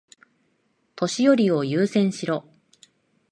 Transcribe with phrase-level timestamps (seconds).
[0.95, 2.43] 年寄りを優先しろ。